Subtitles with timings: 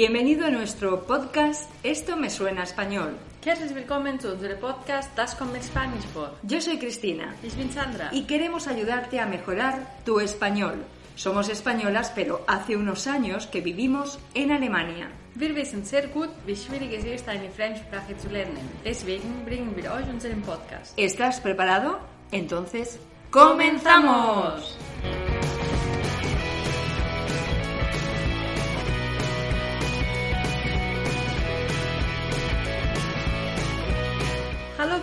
[0.00, 3.18] Bienvenido a nuestro podcast Esto me suena a español.
[3.44, 6.30] Herzlich willkommen zu unserem Podcast Das kommt mit Spanisch vor.
[6.42, 8.08] Yo soy Cristina Ich bin Sandra.
[8.10, 10.76] y queremos ayudarte a mejorar tu español.
[11.16, 15.10] Somos españolas, pero hace unos años que vivimos en Alemania.
[15.34, 18.70] Wir wissen sehr gut, wie schwierig es ist, eine Fremdsprache zu lernen.
[18.82, 20.94] Deswegen bringen wir euch unseren Podcast.
[20.96, 21.98] ¿Estás preparado?
[22.32, 22.98] Entonces,
[23.30, 24.78] ¡comenzamos!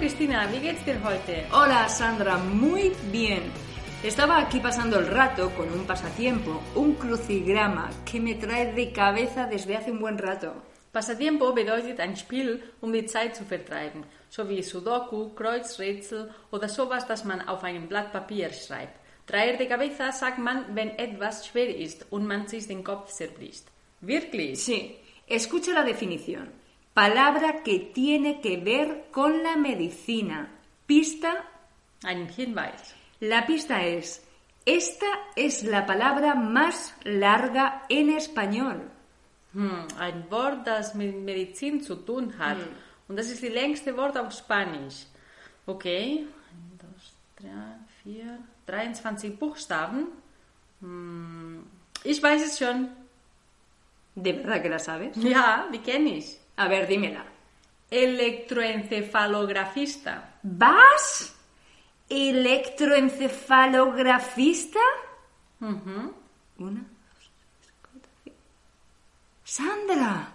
[0.08, 1.44] Hallo Christina, wie geht's dir heute?
[1.52, 3.41] Hola Sandra, muy bien.
[4.02, 9.47] Estaba aquí pasando el rato con un pasatiempo, un crucigrama que me trae de cabeza
[9.47, 10.53] desde hace un buen rato.
[10.94, 17.05] Pasatiempo bedeutet ein Spiel, um die Zeit zu vertreiben, so wie Sudoku, Kreuzrätsel oder sowas,
[17.05, 18.97] das man auf einem Blatt Papier schreibt.
[19.25, 23.66] Traer de cabeza sagt man, wenn etwas schwer ist und man sich den Kopf zerbricht.
[24.00, 24.63] Wirklich?
[24.63, 24.95] Sí,
[25.28, 26.47] escucha la definición.
[26.98, 30.50] Palabra que tiene que ver con la medicina.
[30.88, 31.31] Pista,
[32.03, 32.95] Ein Hinweis.
[33.20, 34.26] la pista es,
[34.66, 38.90] esta es la palabra más larga en español.
[39.53, 42.58] Hm, ein Wort, das mit Medizin zu tun hat.
[43.08, 45.06] Und das ist die längste Wort auf Spanisch.
[45.68, 46.25] Okay.
[46.81, 47.52] 1, 2, 3,
[48.06, 50.08] 4, 23 Buchstaben.
[50.81, 51.64] Hm,
[52.03, 52.90] ich weiß es schon.
[54.18, 55.16] ¿De verdad que la sabes?
[55.72, 56.40] Die kenne ich.
[56.58, 57.23] A ver, dímela.
[57.92, 60.40] Electroencefalografista.
[60.42, 61.36] ¿Vas?
[62.09, 64.80] ¿Electroencefalografista?
[65.59, 66.12] Mhm.
[66.59, 67.31] Una, dos,
[67.62, 68.38] tres, cuatro, cinco.
[69.44, 70.30] Sandra,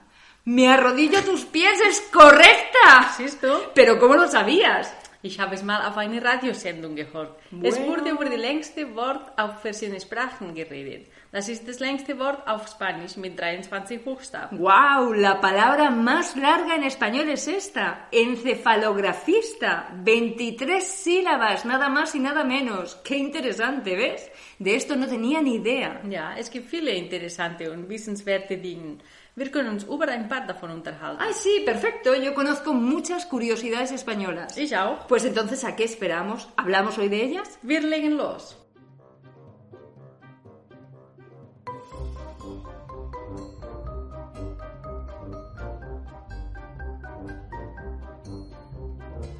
[0.45, 3.13] me arrodillo a tus pies, es correcta.
[3.17, 3.53] Siehst du?
[3.75, 4.95] Pero ¿cómo lo sabías?
[5.25, 7.39] Ich habe es mal auf einer Radiosendung gehört.
[7.63, 7.93] Es Bueno.
[7.93, 11.09] wurde über die längste Wort auf verschiedene Sprachen geredet.
[11.33, 14.59] Das ist das längste Wort auf Spanisch mit 23 Buchstaben.
[14.59, 15.15] ¡Wow!
[15.17, 18.07] La palabra más larga en español es esta.
[18.13, 19.89] Encefalografista.
[19.95, 22.97] 23 sílabas, nada más y nada menos.
[22.97, 24.31] ¡Qué interesante, ¿ves?
[24.59, 26.03] De esto no tenía ni idea.
[26.07, 28.99] Ja, es gibt viele interessante und wissenswerte Dinge.
[29.35, 31.23] Wir können uns über ein paar davon unterhalten.
[31.23, 31.63] ¡Ay, sí!
[31.65, 32.15] Perfecto.
[32.15, 34.59] Yo conozco muchas curiosidades españolas.
[34.59, 35.07] Ich auch.
[35.09, 36.51] Pues entonces, ¿a qué esperamos?
[36.59, 37.59] ¿Hablamos hoy de ellas?
[37.63, 38.62] Wir legen los.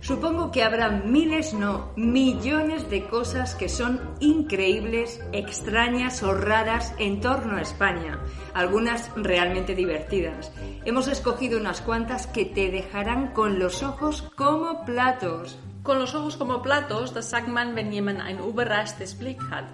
[0.03, 7.21] Supongo que habrá miles, no, millones de cosas que son increíbles, extrañas o raras en
[7.21, 8.19] torno a España,
[8.53, 10.51] algunas realmente divertidas.
[10.85, 15.57] Hemos escogido unas cuantas que te dejarán con los ojos como platos.
[15.85, 19.67] Con los ojos como platos, das sagt man, wenn jemand ein überraschtes Blick hat,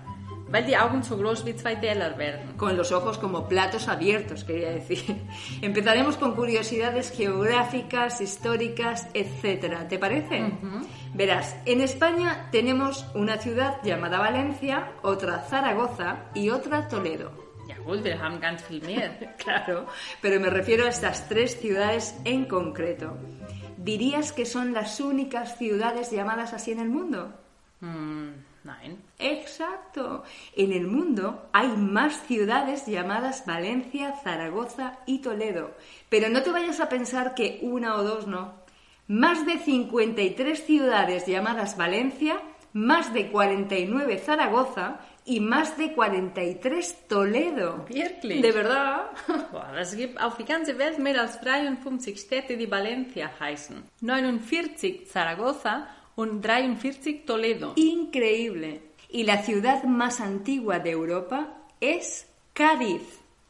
[0.51, 2.57] weil die Augen so groß wie zwei Teller werden.
[2.57, 5.17] Con los ojos como platos abiertos, quería decir.
[5.63, 9.89] Empezaremos con curiosidades geográficas, históricas, etc.
[9.89, 10.53] ¿Te parece?
[11.15, 17.49] Verás, en España tenemos una ciudad llamada Valencia, otra Zaragoza y otra Toledo.
[17.69, 19.37] Jawohl, wir haben ganz viel mehr.
[19.37, 19.87] Claro,
[20.23, 23.17] pero me refiero a estas tres ciudades en concreto.
[23.77, 27.33] ¿Dirías que son las únicas ciudades llamadas así en el mundo?
[27.81, 28.31] Hm,
[28.69, 28.99] nein.
[29.19, 30.23] Exacto.
[30.55, 35.73] En el mundo hay más ciudades llamadas Valencia, Zaragoza y Toledo.
[36.09, 38.55] Pero no te vayas a pensar que una o dos no.
[39.09, 42.41] Más de 53 ciudades llamadas Valencia,
[42.75, 47.87] más de 49 Zaragoza y más de 43 Toledo.
[47.89, 48.43] Wirklich?
[48.43, 49.11] ¿De verdad?
[49.53, 53.83] Boah, es gibt auf die ganze Welt mehr als 53 Städte, die Valencia heißen.
[54.01, 55.89] 49 Zaragoza
[56.19, 57.75] und 43 Toledo.
[57.77, 58.81] Increíble.
[59.09, 63.03] Y la ciudad más antigua de Europa es Cádiz.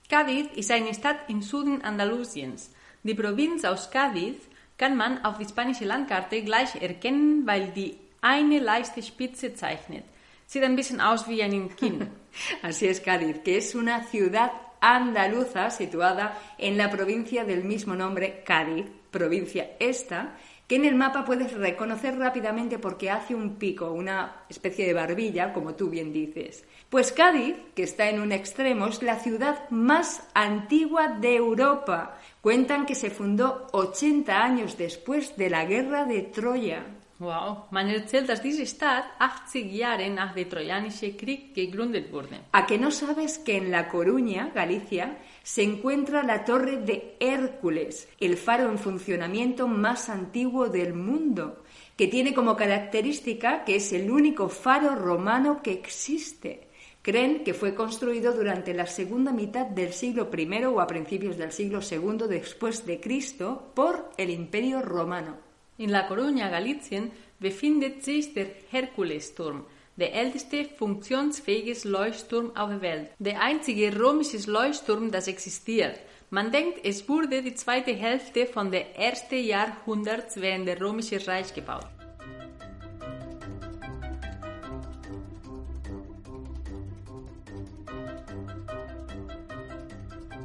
[0.06, 2.70] Cádiz ist eine Stadt im Süden Andalusiens.
[3.02, 4.36] Die Provinz aus Cádiz
[4.76, 10.04] kann man auf die spanische Landkarte gleich erkennen, weil die eine leichte Spitze zeichnet.
[10.46, 12.10] Sieht ein bisschen aus wie ein Kinn.
[12.62, 14.50] Así es Cádiz, que es una ciudad
[14.80, 20.36] andaluza situada en la provincia del mismo nombre, Cádiz, provincia esta,
[20.68, 25.54] que en el mapa puedes reconocer rápidamente porque hace un pico, una especie de barbilla,
[25.54, 26.64] como tú bien dices.
[26.90, 32.18] Pues Cádiz, que está en un extremo, es la ciudad más antigua de Europa.
[32.42, 36.84] Cuentan que se fundó 80 años después de la guerra de Troya.
[37.20, 42.38] Wow, man erzählt, dass diese Stadt 80 Jahre nach dem Trojanischen Krieg gegründet wurde.
[42.52, 48.08] ¿A que no sabes que en La Coruña, Galicia, se encuentra la Torre de Hércules,
[48.20, 51.64] el faro en funcionamiento más antiguo del mundo,
[51.96, 56.68] que tiene como característica que es el único faro romano que existe?
[57.02, 61.50] Creen que fue construido durante la segunda mitad del siglo I o a principios del
[61.50, 65.47] siglo II después de Cristo por el Imperio Romano.
[65.78, 69.64] In La Coruña, Galicien, befindet sich der Herkulesturm,
[69.94, 76.00] der älteste funktionsfähige Leuchtturm auf der Welt, der einzige römische Leuchtturm, das existiert.
[76.30, 81.54] Man denkt, es wurde die zweite Hälfte von der ersten Jahrhunderts während der Römischen Reich
[81.54, 81.86] gebaut.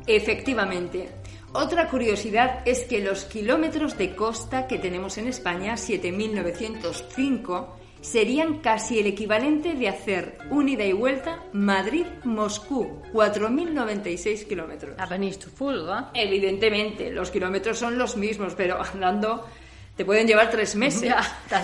[0.06, 1.23] Efectivamente.
[1.56, 7.68] Otra curiosidad es que los kilómetros de costa que tenemos en España, 7.905,
[8.02, 14.96] serían casi el equivalente de hacer un ida y vuelta Madrid-Moscú, 4.096 kilómetros.
[15.40, 16.10] Zu full, ¿verdad?
[16.16, 19.46] Evidentemente, los kilómetros son los mismos, pero andando
[19.96, 21.14] te pueden llevar tres meses.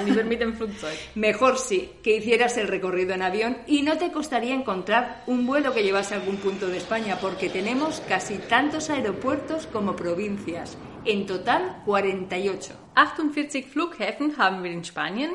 [0.06, 0.98] Nicht mit dem Flugzeug.
[1.16, 5.74] Mejor sí, que hicieras el recorrido en avión y no te costaría encontrar un vuelo
[5.74, 10.78] que llevase a algún punto de España, porque tenemos casi tantos aeropuertos como provincias.
[11.06, 12.74] En total, 48.
[12.96, 15.32] 48 Flughäfen haben wir in Spanien,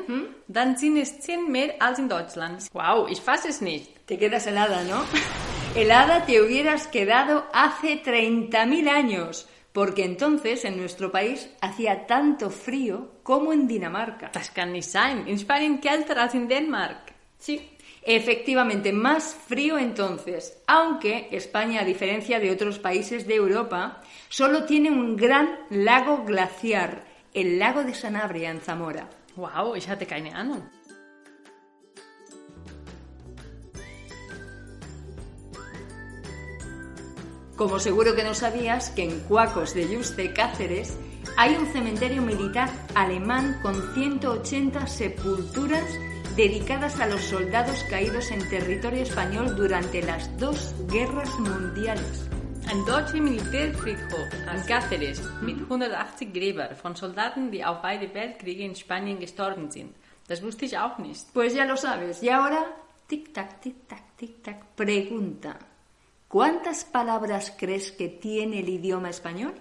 [0.47, 2.61] dann sind es 10 mehr als in Deutschland.
[2.71, 4.05] Wow, ich fasse es nicht.
[4.05, 5.03] Te quedas helada, ¿no?
[5.75, 13.11] helada te hubieras quedado hace 30.000 años, porque entonces en nuestro país hacía tanto frío
[13.23, 14.31] como en Dinamarca.
[14.31, 15.27] Das kann nicht sein.
[15.27, 17.11] In Spanien kälter als in Dänemark.
[17.37, 17.59] Sí,
[18.01, 24.91] efectivamente, más frío entonces, aunque España, a diferencia de otros países de Europa, solo tiene
[24.91, 29.09] un gran lago glaciar, el lago de Sanabria en Zamora.
[29.35, 30.63] Wow, ich hatte keine Ahnung.
[37.55, 40.97] Como seguro que no sabías que en Cuacos de Yuste, Cáceres,
[41.37, 45.85] hay un cementerio militar alemán con 180 sepulturas
[46.35, 52.29] dedicadas a los soldados caídos en territorio español durante las dos guerras mundiales.
[52.67, 58.75] Ein deutscher Militärfriedhof an Cáceres mit 180 Gräber von Soldaten, die auf beide Weltkriege in
[58.75, 59.95] Spanien gestorben sind.
[60.27, 61.31] Das wusste ich auch nicht.
[61.31, 62.21] Pues ya lo sabes.
[62.21, 62.65] Y ahora,
[63.07, 65.57] tic-tac, tic-tac, tic-tac, pregunta.
[66.35, 69.53] ¿Cuántas palabras crees que tiene el idioma español?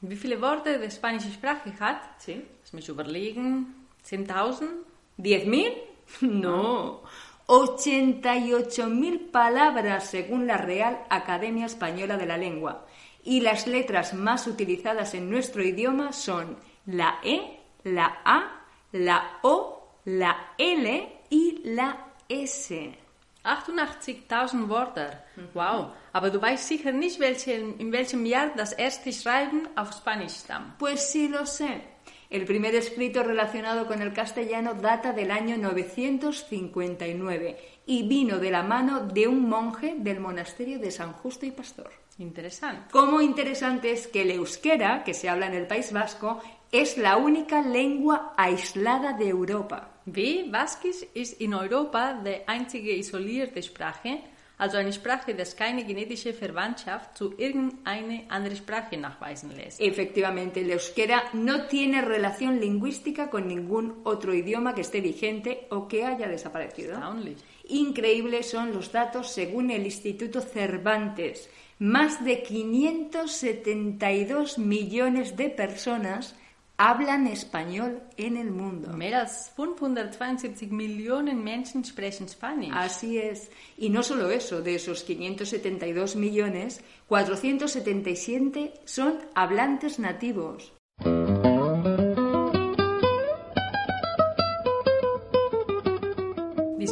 [0.00, 2.02] Wie viele Worte die spanische Sprache hat?
[2.18, 2.42] Sí.
[2.62, 3.86] Lass mich überlegen.
[4.04, 4.70] 10.000?
[5.18, 5.72] ¿10.000?
[6.22, 7.02] No.
[7.46, 12.84] 88.000 palabras según la Real Academia Española de la Lengua.
[13.22, 16.56] Y las letras más utilizadas en nuestro idioma son
[16.86, 22.98] la E, la A, la O, la L y la S.
[23.44, 25.24] 88.000 Wörter.
[25.54, 25.92] Wow.
[26.12, 30.78] Aber du weißt sicher nicht, welche, in welchem Jahr das erste Schreiben auf Spanisch stammt.
[30.78, 31.80] Pues sí lo sé.
[32.28, 38.62] El primer escrito relacionado con el castellano data del año 959 y vino de la
[38.62, 41.90] mano de un monje del monasterio de San Justo y Pastor.
[42.18, 42.88] Interessant.
[42.90, 46.40] Como interesante es que el euskera, que se habla en el País Vasco,
[46.70, 49.88] es la única lengua aislada de Europa.
[50.14, 50.50] W.
[50.50, 54.18] Baskisch ist in Europa die einzige isolierte Sprache,
[54.58, 59.80] also eine Sprache, die keine genetische Verwandtschaft zu irgendeiner anderen Sprache nachweisen lässt.
[59.80, 65.88] Efectivamente, el euskera no tiene relación lingüística con ningún otro idioma que esté vigente o
[65.88, 66.92] que haya desaparecido.
[66.92, 67.38] Erstaunlich.
[67.68, 71.48] Increíbles son los datos según el Instituto Cervantes.
[71.78, 76.34] Más de 572 millones de personas
[76.82, 78.90] hablan español en el mundo.
[78.96, 82.72] Mehr als 572 Millionen Menschen sprechen Spanisch.
[82.74, 83.50] Así es.
[83.76, 90.72] Y no solo eso, de esos 572 millones, 477 son hablantes nativos.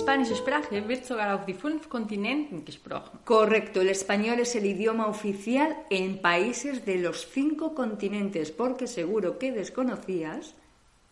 [0.08, 3.18] Spanische Sprache wird sogar auf die fünf Kontinenten gesprochen.
[3.26, 9.38] Correcto, el español es el idioma oficial en países de los cinco continentes, porque seguro
[9.38, 10.54] que desconocías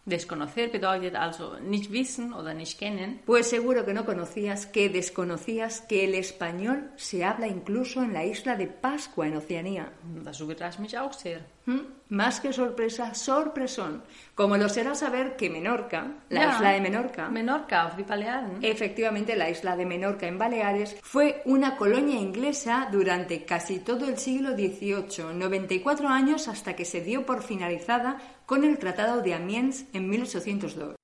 [0.06, 3.20] Desconocer bedeutet also nicht wissen oder nicht kennen.
[3.26, 8.24] Pues seguro que no conocías, que desconocías que el español se habla incluso en la
[8.24, 9.90] isla de Pascua en Oceanía.
[10.24, 11.40] Das überrascht mich auch sehr.
[11.66, 11.96] ¿Mm?
[12.08, 14.04] Más que sorpresa, sorpresón.
[14.36, 18.58] Como lo será saber que Menorca, la isla de Menorca, Menorca auf die Balearen.
[18.62, 24.18] Efectivamente, la isla de Menorca en Baleares fue una colonia inglesa durante casi todo el
[24.18, 29.86] siglo XVIII, 94 años hasta que se dio por finalizada con el Tratado de Amiens
[29.92, 30.94] en 1802.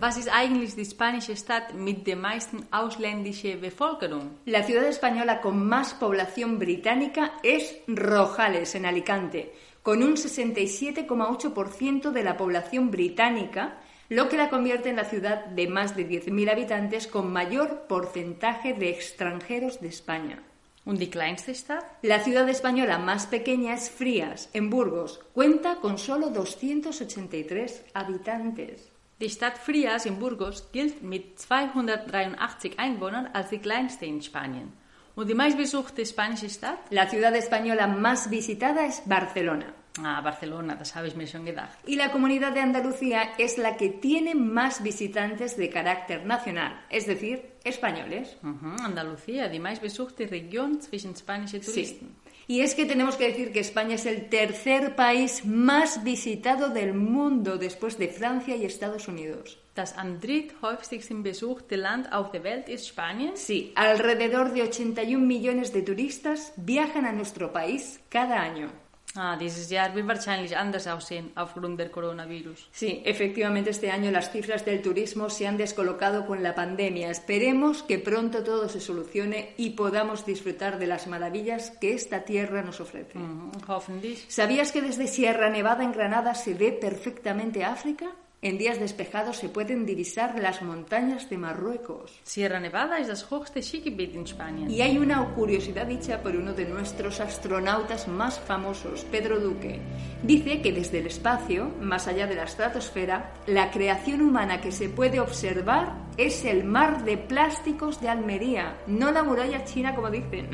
[0.00, 4.38] Was ist eigentlich die spanische Stadt mit der meisten ausländischen Bevölkerung?
[4.44, 9.52] La ciudad española con más población británica es Rojales, en Alicante,
[9.82, 15.66] con un 67,8% de la población británica, lo que la convierte en la ciudad de
[15.66, 20.44] más de 10.000 habitantes con mayor porcentaje de extranjeros de España.
[20.84, 21.84] Und die kleinste Stadt?
[22.02, 25.18] La ciudad española más pequeña es Frías, en Burgos.
[25.34, 28.92] Cuenta con solo 283 habitantes.
[29.20, 34.72] Die Stadt Frias in Burgos gilt mit 283 Einwohnern als die kleinste in Spanien.
[35.16, 36.78] Und die meistbesuchte spanische Stadt?
[36.90, 39.74] La ciudad española más visitada es Barcelona.
[40.04, 41.76] Ah, Barcelona, das habe ich mir schon gedacht.
[41.84, 47.06] Y la comunidad de Andalucía es la que tiene más visitantes de carácter nacional, es
[47.08, 48.36] decir, españoles.
[48.42, 52.14] Mhm, Andalucía, die meistbesuchte Region zwischen spanischen Touristen.
[52.50, 56.94] Y es que tenemos que decir que España es el tercer país más visitado del
[56.94, 59.58] mundo después de Francia y Estados Unidos.
[59.74, 63.36] Das am dritthäufigsten besuchte Land auf der Welt ist Spanien.
[63.36, 68.87] Sí, alrededor de 81 millones de turistas viajan a nuestro país cada año.
[69.14, 72.68] Ah, dieses Jahr wird wahrscheinlich anders aussehen aufgrund del Coronavirus.
[72.70, 77.10] Sí, efectivamente este año las cifras del turismo se han descolocado con la pandemia.
[77.10, 82.62] Esperemos que pronto todo se solucione y podamos disfrutar de las maravillas que esta tierra
[82.62, 83.18] nos ofrece.
[83.66, 84.24] Hoffentlich.
[84.28, 88.06] ¿Sabías que desde Sierra Nevada en Granada se ve perfectamente África?
[88.40, 92.20] En días despejados se pueden divisar las montañas de Marruecos.
[92.22, 94.70] Sierra Nevada ist das hochste Skigebiet in Spanien.
[94.70, 99.80] Y hay una curiosidad dicha por uno de nuestros astronautas más famosos, Pedro Duque.
[100.22, 104.88] Dice que desde el espacio, más allá de la estratosfera, la creación humana que se
[104.88, 110.50] puede observar es el mar de plásticos de Almería, no la muralla china como dicen.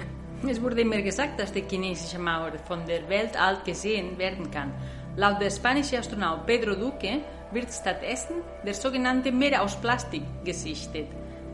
[0.48, 4.72] Es wurde immer gesagt, dass die chinesische Mauer von der Welt alt gesehen werden kann.
[5.16, 7.22] Laut der spanische Astronaut Pedro Duque
[7.54, 11.06] wird stattdessen der sogenannte Meer aus Plastik gesichtet.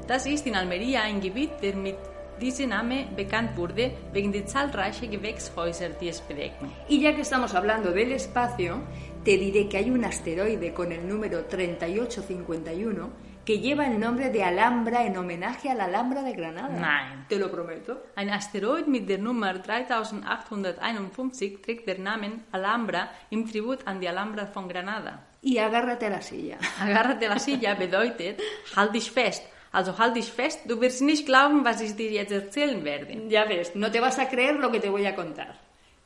[0.07, 1.97] Das ist in Almería ein Gebiet, der mit
[2.40, 6.73] diesem Name bekannt wurde, wegen der zahlreichen Gewächshäuser, die es bedecken.
[6.88, 8.80] Y ya que estamos hablando del espacio,
[9.25, 14.45] te diré que hay un asteroide con el número 3851 que lleva el nombre de
[14.45, 16.69] Alhambra en homenaje a la Alhambra de Granada.
[16.69, 17.26] Nein.
[17.28, 18.00] Te lo prometo.
[18.14, 24.47] Ein Asteroid mit der Nummer 3851 trägt den Namen Alhambra im Tribut an die Alhambra
[24.47, 25.26] von Granada.
[25.42, 26.59] Y agárrate a la silla.
[26.80, 28.40] Agárrate a la silla bedeutet,
[28.76, 29.42] halt dich fest.
[29.73, 33.21] Also halt dich fest, du wirst nicht glauben, was ich dir jetzt erzählen werde.
[33.28, 35.59] Ya ves, no te vas a creer lo que te voy a contar.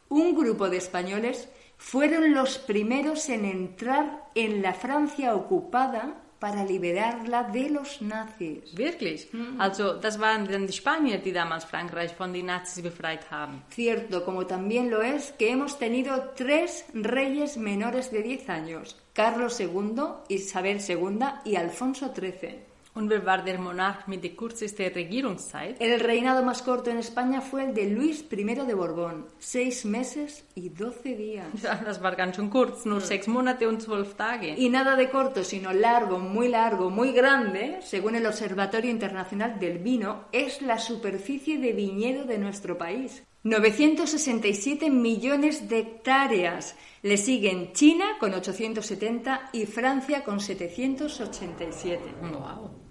[0.08, 1.46] Un grupo de españoles
[1.76, 8.76] fueron los primeros en entrar en la Francia ocupada para liberarla de los nazis.
[8.76, 9.30] Wirklich?
[9.58, 13.62] Also, das waren dann die Spanier, die damals Frankreich von den Nazis befreit haben.
[13.70, 19.58] Cierto, como también lo es que hemos tenido tres reyes menores de 10 años, Carlos
[19.58, 22.74] II, Isabel II y Alfonso XIII.
[22.96, 25.80] Und wer war der Monarch mit der kürzesten Regierungszeit?
[25.80, 30.44] El reinado más corto en España fue el de Luis I de Borbón, seis meses
[30.54, 31.46] y 12 días.
[31.60, 34.54] Ja, das war ganz schön kurz, nur sechs Monate und zwölf Tage.
[34.56, 39.78] Y nada de corto, sino largo, muy largo, muy grande, según el Observatorio Internacional del
[39.78, 43.24] Vino, es la superficie de viñedo de nuestro país.
[43.42, 46.76] 967 millones de hectáreas.
[47.02, 52.00] Le siguen China con 870 y Francia con 787.
[52.22, 52.83] Wow.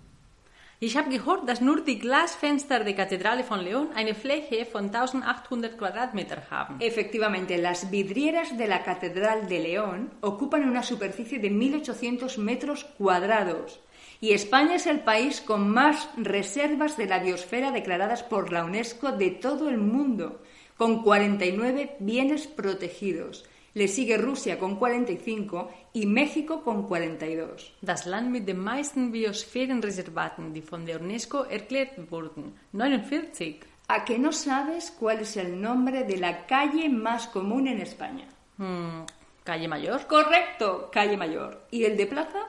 [0.79, 5.77] Ich habe gehört, dass nur die Glasfenster der Kathedrale von León eine Fläche von 1800
[5.77, 6.75] Quadratmeter haben.
[6.79, 13.79] Efectivamente, las vidrieras de la Catedral de León ocupan una superficie de 1.800 metros cuadrados.
[14.19, 19.11] Y España es el país con más reservas de la biosfera declaradas por la UNESCO
[19.11, 20.41] de todo el mundo,
[20.77, 23.45] con 49 bienes protegidos.
[23.75, 27.73] Le sigue Rusia con 45 y México con 42.
[27.81, 32.53] Das Land mit den meisten Biosphärenreservaten, die von der UNESCO erklärt wurden.
[32.71, 33.61] 49.
[33.87, 38.27] ¿A que no sabes cuál es el nombre de la calle más común en España?
[38.57, 39.05] Hm,
[39.43, 40.07] Calle Mayor.
[40.07, 41.65] Correcto, calle Mayor.
[41.69, 42.39] ¿Y el de plaza?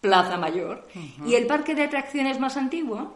[0.00, 0.86] Plaza Mayor.
[1.24, 3.14] ¿Y el parque de atracciones más antiguo?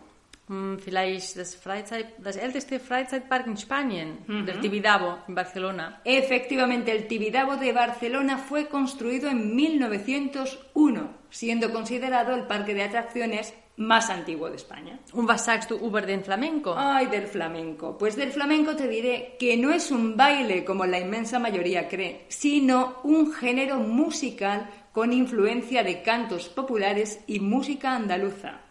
[0.48, 6.00] Hm, vielleicht das, Freizeit, das älteste Freizeitpark in Spanien, del Tibidabo, en Barcelona.
[6.04, 13.52] Efectivamente, el Tibidabo de Barcelona fue construido en 1901, siendo considerado el parque de atracciones
[13.76, 14.98] más antiguo de España.
[15.36, 16.74] Sagst du über den Flamenco?
[16.76, 17.96] Ay, del flamenco.
[17.96, 22.26] Pues del flamenco te diré que no es un baile como la inmensa mayoría cree,
[22.28, 28.67] sino un género musical con influencia de cantos populares y música andaluza.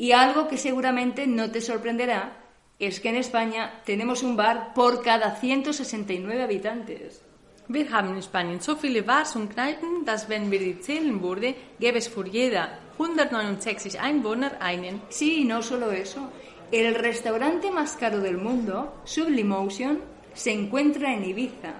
[0.00, 2.32] Y algo que seguramente no te sorprenderá
[2.78, 7.22] es que en España tenemos un bar por cada 169 habitantes.
[7.68, 11.54] Wir haben in Spanien so viele Bars und Kneipen, dass wenn wir die zählen würde,
[11.78, 15.02] gäbe es für jeder 169 Einwohner einen.
[15.10, 16.30] Sí, y no solo eso.
[16.72, 20.00] El restaurante más caro del mundo, Sublimotion,
[20.32, 21.74] se encuentra en Ibiza.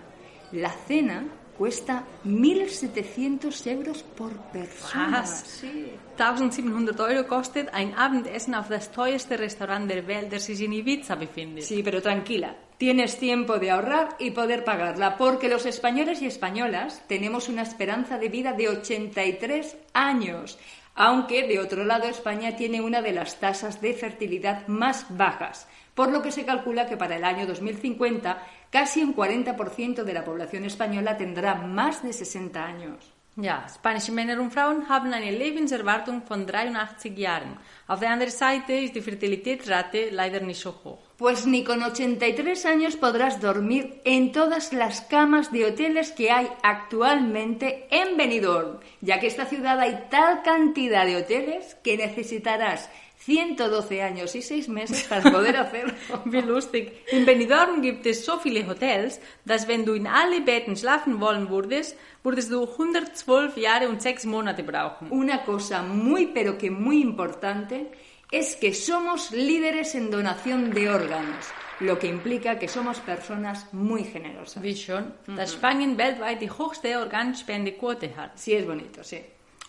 [0.52, 1.24] La cena
[1.60, 5.20] cuesta 1.700 euros por persona.
[5.20, 5.44] Was?
[5.60, 5.92] Sí.
[6.16, 11.16] 1700 Euro kostet ein Abendessen auf das teuerste Restaurant der Welt, das sich in Ibiza
[11.16, 11.64] befindet.
[11.64, 12.56] Sí, pero tranquila.
[12.78, 18.16] Tienes tiempo de ahorrar y poder pagarla, porque los españoles y españolas tenemos una esperanza
[18.16, 20.58] de vida de 83 años,
[20.94, 26.10] aunque de otro lado España tiene una de las tasas de fertilidad más bajas, por
[26.10, 30.64] lo que se calcula que para el año 2050 casi un 40% de la población
[30.64, 33.12] española tendrá más de 60 años.
[33.36, 37.56] Ja, spanische Männer und Frauen haben eine Lebenserwartung von 83 Jahren.
[37.86, 40.98] Auf der anderen Seite ist die Fertilitätsrate leider nicht so hoch.
[41.16, 46.48] Pues ni con 83 años podrás dormir en todas las camas de hoteles que hay
[46.62, 54.02] actualmente en Benidorm, ya que esta ciudad hay tal cantidad de hoteles que necesitarás 112
[54.02, 55.92] años y 6 meses para poder hacerlo.
[56.24, 56.92] Wie lustig.
[57.12, 61.50] In Benidorm gibt es so viele Hotels, dass wenn du in alle Betten schlafen wollen
[61.50, 65.10] würdest, würdest du 112 Jahre und 6 Monate brauchen.
[65.10, 67.90] Una cosa muy pero que muy importante
[68.30, 71.46] es que somos líderes en donación de órganos,
[71.80, 74.62] lo que implica que somos personas muy generosas.
[74.62, 78.38] Wie schon, dass Spanien weltweit die höchste Organspendequote hat.
[78.38, 79.20] Sí es bonito, sí.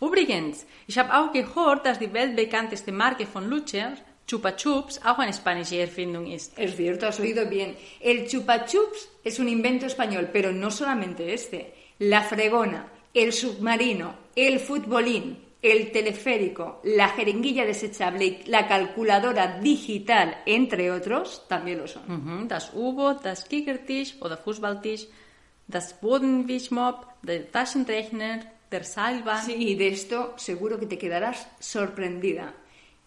[0.02, 3.94] Übrigens, ich habe auch gehört, dass die weltbekannteste Marke von Lucher,
[4.28, 6.54] Chupa Chups, auch eine spanische Erfindung ist.
[6.58, 7.76] Es cierto, has oído bien.
[8.00, 11.74] El chupa chups es un invento español, pero no solamente este.
[12.00, 20.38] La fregona, el submarino, el futbolín, el teleférico, la jeringuilla desechable y la calculadora digital,
[20.46, 22.04] entre otros, también lo son.
[22.08, 25.08] Mhm, das U-Boot, das Kickertisch oder Fußballtisch,
[25.68, 28.40] das Bodenwischmopp, der Taschenrechner,
[28.72, 29.46] der Seilbahn.
[29.46, 32.54] Sí, y de esto seguro que te quedarás sorprendida.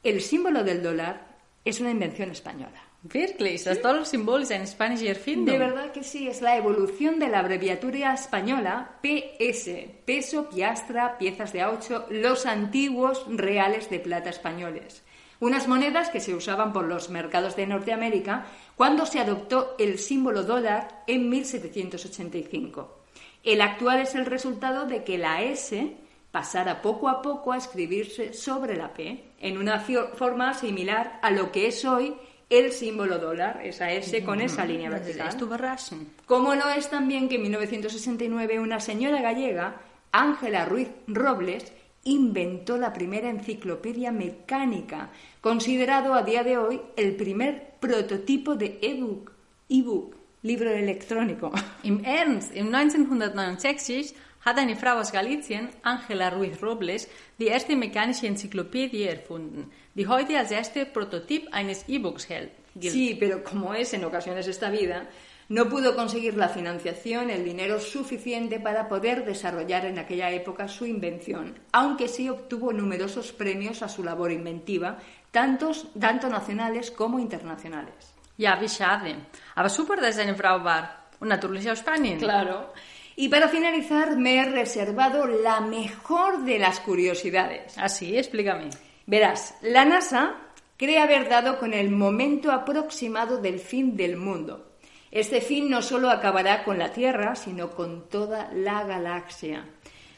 [0.02, 1.26] El símbolo del dólar
[1.64, 2.82] es una invención española.
[3.02, 5.58] Wirklich, das Dollarsymbol ist eine spanische Erfindung.
[5.58, 9.68] De verdad que sí, es la evolución de la abreviatura española PS,
[10.06, 15.02] peso, piastra, piezas de a ocho, los antiguos reales de plata españoles.
[15.40, 20.42] Unas monedas que se usaban por los mercados de Norteamérica cuando se adoptó el símbolo
[20.42, 23.03] dólar en 1785.
[23.44, 25.96] El actual es el resultado de que la S
[26.30, 31.52] pasara poco a poco a escribirse sobre la P, en una forma similar a lo
[31.52, 32.14] que es hoy
[32.50, 36.06] el símbolo dólar, esa S con esa línea Das ist vertical.
[36.26, 39.80] Como lo es también que en 1969 una señora gallega,
[40.10, 41.72] Ángela Ruiz Robles,
[42.04, 49.32] inventó la primera enciclopedia mecánica, considerado a día de hoy el primer prototipo de e-book,
[49.68, 51.50] e-book, libro electrónico.
[51.82, 58.26] Im Ernst, im 1969 hat eine Frau aus Galizien, Angela Ruiz Robles, die erste mechanische
[58.26, 62.50] Enzyklopädie erfunden, die heute als erster Prototyp eines E-Books hält.
[62.78, 65.08] Sí, pero como es en ocasiones esta vida,
[65.48, 70.84] no pudo conseguir la financiación, el dinero suficiente para poder desarrollar en aquella época su
[70.84, 74.98] invención, aunque sí obtuvo numerosos premios a su labor inventiva,
[75.30, 78.14] tantos, tanto nacionales como internacionales.
[78.36, 79.14] Ja, wie schade.
[79.54, 81.04] Aber super, dass eine Frau war.
[81.20, 82.18] Und natürlich aus Spanien.
[82.18, 82.72] Claro.
[83.16, 87.78] Y para finalizar, me he reservado la mejor de las curiosidades.
[87.78, 88.70] Así, explícame.
[89.06, 90.34] Verás, la NASA
[90.76, 94.72] cree haber dado con el momento aproximado del fin del mundo.
[95.12, 99.64] Este fin no solo acabará con la Tierra, sino con toda la galaxia.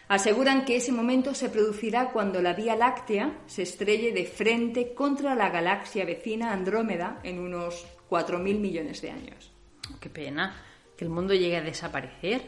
[0.08, 5.34] Aseguran que ese momento se producirá cuando la Vía Láctea se estrelle de frente contra
[5.34, 9.52] la galaxia vecina Andrómeda en unos 4.000 millones de años.
[10.00, 10.62] Qué pena
[10.96, 12.42] que el mundo llegue a desaparecer.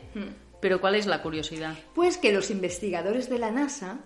[0.61, 1.77] Pero ¿cuál es la curiosidad?
[1.95, 4.01] Pues que los investigadores de la NASA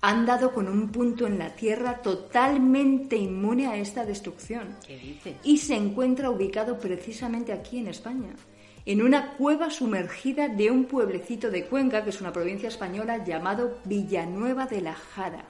[0.00, 4.76] han dado con un punto en la Tierra totalmente inmune a esta destrucción.
[4.86, 5.34] ¿Qué dices?
[5.42, 8.30] Y se encuentra ubicado precisamente aquí en España,
[8.86, 13.78] en una cueva sumergida de un pueblecito de Cuenca, que es una provincia española, llamado
[13.84, 15.44] Villanueva de la Jara.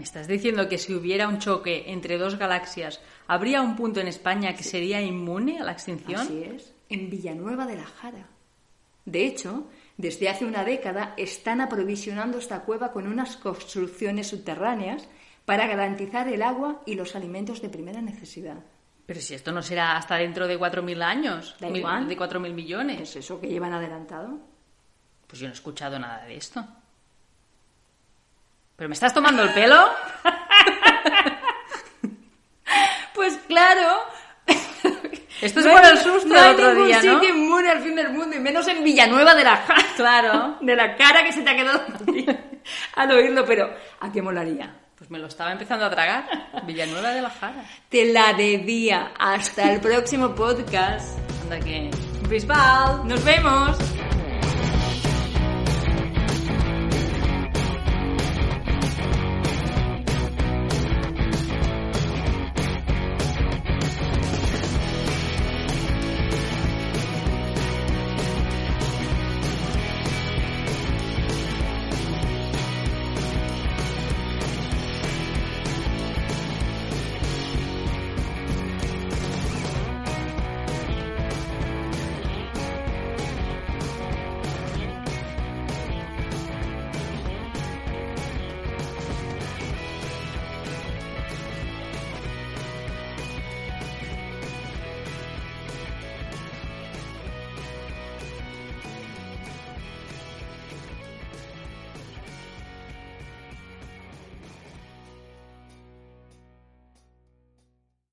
[0.00, 4.08] ¿Me estás diciendo que si hubiera un choque entre dos galaxias, habría un punto en
[4.08, 6.22] España que sería inmune a la extinción?
[6.22, 8.26] Así es, en Villanueva de la Jara.
[9.04, 9.66] De hecho,
[9.98, 15.06] desde hace una década están aprovisionando esta cueva con unas construcciones subterráneas
[15.44, 18.56] para garantizar el agua y los alimentos de primera necesidad.
[19.04, 22.08] Pero si esto no será hasta dentro de 4.000 años, Da mil- igual.
[22.08, 23.02] de 4.000 millones.
[23.02, 24.38] ¿Es eso que llevan adelantado?
[25.26, 26.64] Pues yo no he escuchado nada de esto.
[28.80, 29.76] ¿Pero me estás tomando el pelo?
[33.14, 33.98] Pues claro.
[35.42, 37.20] Esto es No por hay- el susto no hay otro ningún día, ¿no?
[37.20, 39.82] sitio inmune al fin del mundo, y menos en Villanueva de la Jara.
[39.96, 40.56] Claro.
[40.62, 41.82] De la cara que se te ha quedado
[42.94, 44.74] al oírlo, pero ¿a qué molaría?
[44.96, 46.24] Pues me lo estaba empezando a tragar.
[46.64, 47.62] Villanueva de la Jara.
[47.90, 49.12] Te la debía.
[49.18, 51.18] Hasta el próximo podcast.
[51.42, 51.90] Anda que...
[52.28, 53.06] Bisbal.
[53.06, 53.76] Nos vemos.